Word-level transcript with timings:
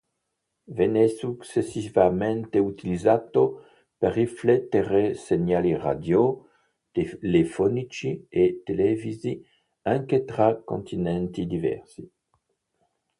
Venne 0.67 1.07
successivamente 1.09 2.57
utilizzato 2.57 3.67
per 3.99 4.13
riflettere 4.13 5.13
segnali 5.13 5.75
radio, 5.77 6.43
telefonici 6.89 8.25
e 8.27 8.61
televisivi 8.65 9.45
anche 9.83 10.23
tra 10.25 10.59
continenti 10.59 11.45
diversi. 11.45 12.11